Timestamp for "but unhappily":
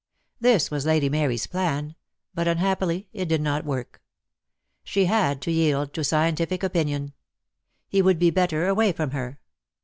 2.33-3.07